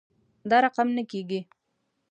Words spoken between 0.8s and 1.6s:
نه کیږي